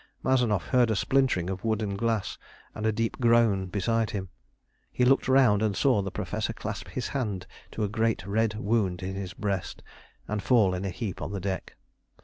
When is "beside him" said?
3.67-4.29